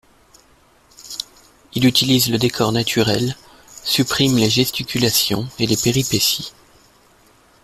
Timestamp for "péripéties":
5.77-6.53